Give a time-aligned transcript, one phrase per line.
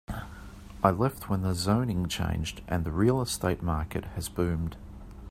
[0.83, 4.75] I left when the zoning changed and the real estate market has boomed.